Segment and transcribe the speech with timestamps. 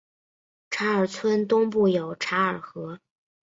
[0.71, 2.99] 查尔村东部有嚓尔河。